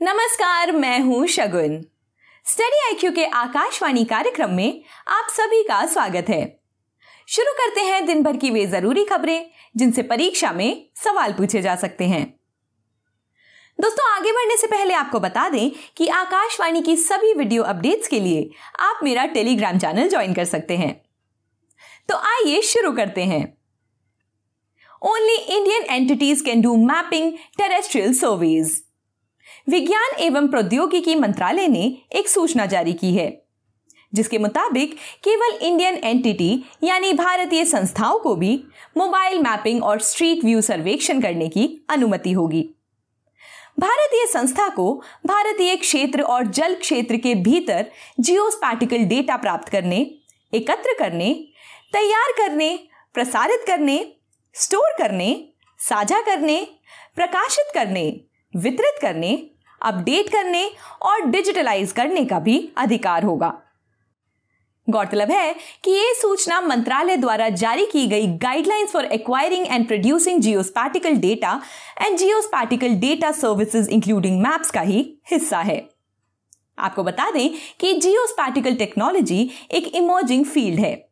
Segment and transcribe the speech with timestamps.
[0.00, 1.80] नमस्कार, मैं हूँ शगुन।
[2.44, 6.60] स्टडी आईक्यू के आकाशवाणी कार्यक्रम में आप सभी का स्वागत है।
[7.28, 11.76] शुरू करते हैं दिन भर की वे ज़रूरी खबरें, जिनसे परीक्षा में सवाल पूछे जा
[11.76, 12.24] सकते हैं।
[13.78, 18.20] दोस्तों, आगे बढ़ने से पहले आपको बता दें कि आकाशवाणी की सभी वीडियो अपडेट्स के
[18.20, 18.48] लिए
[18.80, 20.94] आप मेरा टेलीग्राम चैनल ज्वाइन कर सकते हैं।
[22.08, 23.44] तो आइए शुरू करते हैं।
[25.02, 28.82] Only Indian entities can do mapping terrestrial surveys
[29.66, 33.46] विज्ञान एवं प्रौद्योगिकी मंत्रालय ने एक सूचना जारी की है,
[34.12, 38.52] जिसके मुताबिक केवल इंडियन एंटिटी यानी भारतीय संस्थाओं को भी
[38.96, 42.62] मोबाइल मैपिंग और स्ट्रीट व्यू सर्वेक्षण करने की अनुमति होगी।
[43.80, 44.92] भारतीय संस्था को
[45.26, 49.98] भारतीय क्षेत्र और जल क्षेत्र के भीतर जियोस्पैटिकल डेटा प्राप्त करने,
[50.52, 51.32] एकत्र करने,
[51.92, 52.78] तैयार करने,
[53.14, 53.98] प्रसारित करने
[54.54, 55.28] स्टोर करने,
[55.80, 56.60] साझा करने,
[57.16, 58.08] प्रकाशित करने,
[58.54, 59.36] वितरित करने
[59.82, 60.70] अपडेट करने
[61.02, 63.52] और डिजिटलाइज करने का भी अधिकार होगा।
[64.88, 70.40] गौरतलब है कि ये सूचना मंत्रालय द्वारा जारी की गई guidelines for acquiring and producing
[70.40, 71.60] geospatial data
[72.02, 75.88] and geospatial data services including maps का ही हिस्सा है।
[76.78, 77.48] आपको बता दें
[77.80, 81.08] कि जियोस्पैटिकल टेक्नोलॉजी एक इमर्जिंग फ़ील्ड है।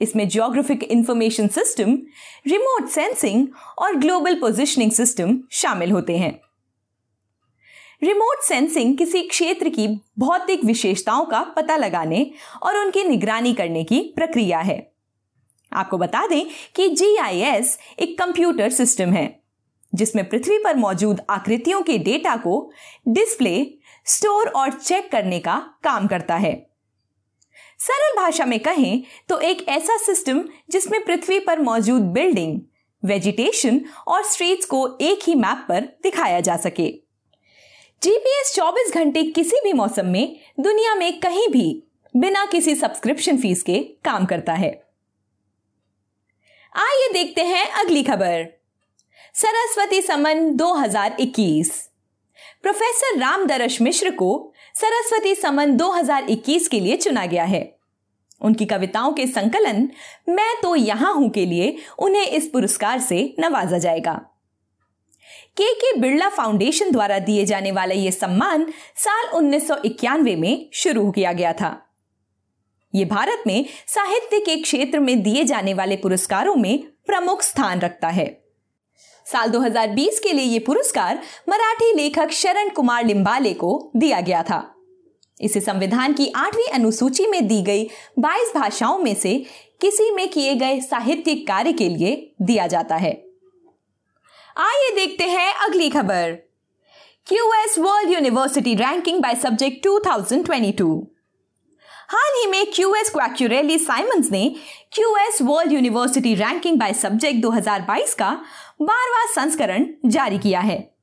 [0.00, 1.98] इसमें geographic information system
[2.46, 3.46] remote sensing
[3.78, 6.38] और ग्लोबल पोजिशनिंग सिस्टम शामिल होते हैं।
[8.02, 9.86] रिमोट सेंसिंग किसी क्षेत्र की
[10.18, 12.30] भौतिक विशेषताओं का पता लगाने
[12.62, 14.92] और उनकी निगरानी करने की प्रक्रिया है।
[15.72, 19.40] आपको बता दें कि जीआईएस एक कंप्यूटर सिस्टम है,
[19.94, 22.70] जिसमें पृथ्वी पर मौजूद आकृतियों के डेटा को
[23.08, 23.66] डिस्प्ले,
[24.04, 26.54] स्टोर और चेक करने का काम करता है।
[27.78, 32.60] सरल भाषा में कहें तो एक ऐसा सिस्टम जिसमें पृथ्वी पर मौजूद बिल्डिंग,
[33.02, 37.05] वेजिटेशन और स्ट्रीट्स को एक ही मैप पर दिखाया जा सके।
[38.06, 41.82] जीपीएस 24 घंटे किसी भी मौसम में दुनिया में कहीं भी
[42.14, 44.68] बिना किसी सब्सक्रिप्शन फ़ीस के काम करता है।
[46.72, 48.46] आइए देखते हैं अगली खबर।
[49.34, 51.70] सरस्वती समन 2021
[52.62, 54.30] प्रोफेसर रामदरश मिश्र को
[54.74, 57.64] सरस्वती समन 2021 के लिए चुना गया है।
[58.40, 59.88] उनकी कविताओं के संकलन
[60.28, 64.20] मैं तो यहाँ हूँ के लिए उन्हें इस पुरस्कार से नवाजा जाएगा।
[65.56, 70.70] के के बिरला फाउंडेशन द्वारा दिए जाने वाला यह सम्मान साल उन्नीस सौ इक्यानवे में
[70.72, 71.82] शुरू किया गया था।
[72.94, 78.08] यह भारत में साहित्य के क्षेत्र में दिए जाने वाले पुरस्कारों में प्रमुख स्थान रखता
[78.08, 78.44] है।
[79.32, 84.74] साल 2020 के लिए यह पुरस्कार मराठी लेखक शरण कुमार लिम्बाले को दिया गया था।
[85.40, 89.46] इसे संविधान की आठवीं अनुसूची में दी गई 22 भाषाओं में से
[89.80, 93.25] किसी में किए गए साहित्यिक कार्य के लिए दिया जाता है।
[94.58, 96.30] आइए देखते हैं अगली खबर।
[97.26, 101.06] QS World University ranking by subject 2022
[102.08, 104.56] हाल ही में क्यूएस क्वैक्यूरेली साइमंस ने
[104.92, 108.30] QS World University ranking by subject 2022 का
[108.82, 110.94] बारवा संस्करण जारी किया है।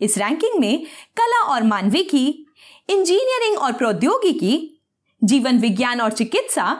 [0.00, 0.84] इस रैंकिंग में
[1.16, 2.46] कला और मानविकी
[2.88, 4.82] इंजीनियरिंग और प्रौद्योगिकी,
[5.24, 6.72] जीवन विज्ञान और चिकित्सा,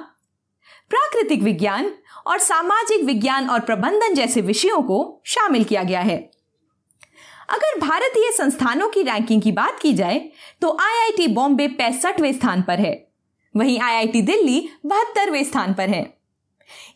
[0.90, 1.94] प्राकृतिक विज्ञान
[2.28, 6.16] और सामाजिक विज्ञान और प्रबंधन जैसे विषयों को शामिल किया गया है।
[7.50, 10.18] अगर भारतीय संस्थानों की रैंकिंग की बात की जाए
[10.60, 13.08] तो आईआईटी बॉम्बे पैंसठवें स्थान पर है।
[13.56, 16.02] वहीं आईआईटी दिल्ली बहत्तरवें स्थान पर है।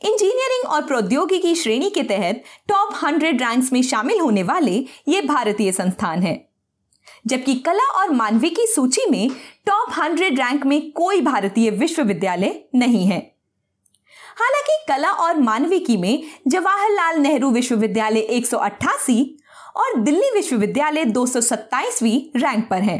[0.04, 5.72] इंजीनियरिंग और प्रौद्योगिकी श्रेणी के तहत टॉप हंड्रेड रैंक्स में शामिल होने वाले ये भारतीय
[5.72, 6.48] संस्थान है।
[7.26, 9.30] जबकि कला और मानविकी सूची में
[9.66, 13.31] टॉप हंड्रेड रैंक में कोई भारतीय विश्वविद्यालय नहीं है।
[14.36, 19.24] हालाँकि कला और मानविकी में जवाहरलाल नेहरू विश्वविद्यालय 188
[19.76, 22.96] और दिल्ली विश्वविद्यालय 227वीं रैंक पर है।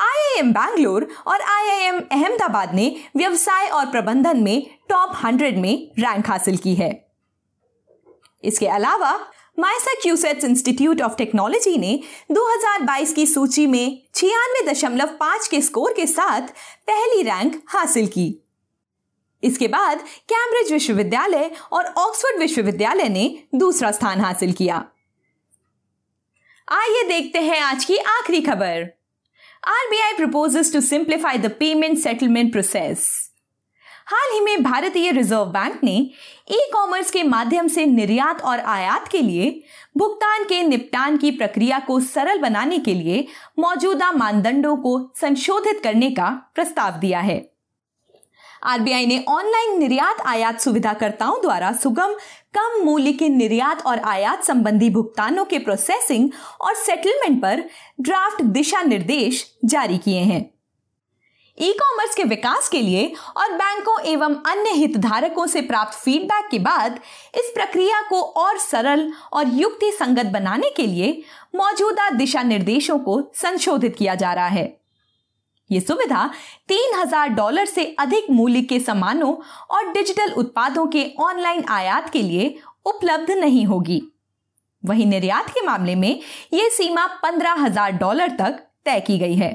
[0.00, 6.56] आईआईएम बैंगलोर और आईआईएम अहमदाबाद ने व्यवसाय और प्रबंधन में टॉप 100 में रैंक हासिल
[6.56, 6.90] की है।
[8.44, 9.12] इसके अलावा
[9.58, 12.00] माइसाक्यूसेट्स इंस्टीट्यूट ऑफ़ टेक्नोलॉजी ने
[12.30, 16.40] 2022 की सूची में छियानवे दशमलव पाँच के स्कोर के साथ
[16.86, 18.49] पहली रैंक हासिल की।
[19.42, 24.84] इसके बाद कैम्ब्रिज विश्वविद्यालय और ऑक्सफोर्ड विश्वविद्यालय ने दूसरा स्थान हासिल किया।
[26.68, 28.88] आइए देखते हैं आज की आखिरी खबर।
[29.68, 33.08] RBI proposes to simplify the payment settlement process
[34.06, 35.96] हाल ही में भारतीय रिज़र्व बैंक ने
[36.50, 39.62] ई कॉमर्स के माध्यम से निर्यात और आयात के लिए
[39.98, 43.26] भुगतान के निपटान की प्रक्रिया को सरल बनाने के लिए
[43.58, 47.38] मौजूदा मानदंडों को संशोधित करने का प्रस्ताव दिया है।
[48.62, 52.14] आरबीआई ने ऑनलाइन निर्यात आयात सुविधाकर्ताओं द्वारा सुगम,
[52.54, 56.30] कम मूल्य के निर्यात और आयात संबंधी भुगतानों के प्रोसेसिंग
[56.60, 57.64] और सेटलमेंट पर
[58.00, 60.50] ड्राफ्ट दिशा निर्देश जारी किए हैं।
[61.58, 66.58] ई कॉमर्स के विकास के लिए और बैंकों एवं अन्य हितधारकों से प्राप्त फीडबैक के
[66.58, 67.00] बाद
[67.34, 71.22] इस प्रक्रिया को और सरल और युक्ति संगत बनाने के लिए
[71.56, 74.79] मौजूदा दिशा निर्देशों को संशोधित किया जा रहा है।
[75.70, 76.26] ये सुविधा
[76.68, 79.34] तीन हज़ार डॉलर से अधिक मूल्य के सामानों
[79.70, 82.54] और डिजिटल उत्पादों के ऑनलाइन आयात के लिए
[82.86, 84.02] उपलब्ध नहीं होगी।
[84.82, 86.20] वहीं निर्यात के मामले में
[86.52, 89.50] ये सीमा पंद्रह हज़ार डॉलर तक तय की गई है।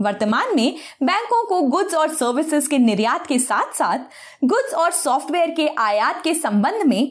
[0.00, 3.98] वर्तमान में बैंकों को गुड्स और सर्विसेज़ के निर्यात के साथ साथ
[4.44, 7.10] गुड्स और सॉफ्टवेयर के आयात के संबंध में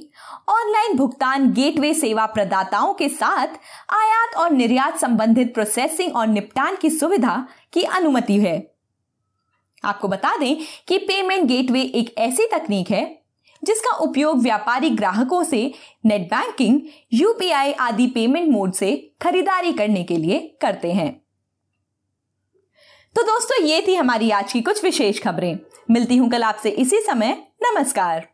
[0.49, 3.47] ऑनलाइन भुगतान गेटवे सेवा प्रदाताओं के साथ
[3.89, 8.73] आयात और निर्यात संबंधित प्रोसेसिंग और निपटान की सुविधा की अनुमति है।
[9.85, 10.55] आपको बता दें
[10.87, 13.23] कि पेमेंट गेटवे एक ऐसी तकनीक है
[13.63, 15.73] जिसका उपयोग व्यापारी ग्राहकों से
[16.05, 16.81] नेट बैंकिंग
[17.13, 21.22] यूपीआई आदि पेमेंट मोड से खरीदारी करने के लिए करते हैं।
[23.15, 25.59] तो दोस्तों, ये थी हमारी आज की कुछ विशेष खबरें।
[25.91, 28.32] मिलती हूँ कल आपसे इसी समय। नमस्कार।